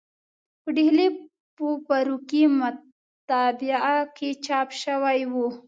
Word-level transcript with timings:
په 0.61 0.69
ډهلي 0.75 1.07
په 1.55 1.65
فاروقي 1.85 2.43
مطبعه 2.59 3.97
کې 4.17 4.29
چاپ 4.45 4.67
شوی 4.83 5.19
و. 5.31 5.33